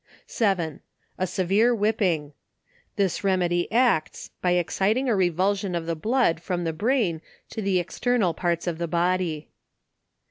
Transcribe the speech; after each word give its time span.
7. 0.25 0.79
A 1.19 1.27
severe 1.27 1.75
whipping. 1.75 2.33
This 2.95 3.23
remedy 3.23 3.71
acts 3.71 4.31
by 4.41 4.53
exciting 4.53 5.07
a 5.07 5.15
revulsion 5.15 5.75
of 5.75 5.85
the 5.85 5.95
blood 5.95 6.41
from 6.41 6.63
the 6.63 6.73
brain, 6.73 7.21
to 7.51 7.61
the 7.61 7.77
external 7.77 8.33
parts 8.33 8.65
of 8.65 8.79
the 8.79 8.87
body. 8.87 9.51